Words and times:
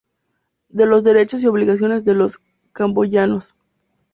De 0.69 0.87
los 0.87 1.03
derechos 1.03 1.43
y 1.43 1.45
obligaciones 1.45 2.03
de 2.03 2.15
los 2.15 2.39
camboyanos. 2.73 3.53